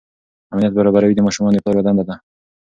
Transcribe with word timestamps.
امنیت 0.51 0.73
برابروي 0.75 1.13
د 1.15 1.21
ماشومانو 1.27 1.55
د 1.57 1.59
پلار 1.63 1.75
یوه 1.75 1.85
دنده 1.85 2.03
ده. 2.09 2.15